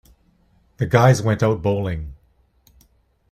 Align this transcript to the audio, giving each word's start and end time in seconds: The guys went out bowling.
The 0.77 0.87
guys 0.87 1.21
went 1.21 1.43
out 1.43 1.61
bowling. 1.61 2.15